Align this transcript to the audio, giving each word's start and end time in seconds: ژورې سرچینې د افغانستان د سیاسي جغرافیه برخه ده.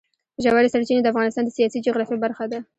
ژورې 0.43 0.71
سرچینې 0.73 1.01
د 1.03 1.07
افغانستان 1.13 1.43
د 1.45 1.49
سیاسي 1.57 1.79
جغرافیه 1.85 2.21
برخه 2.25 2.45
ده. 2.51 2.59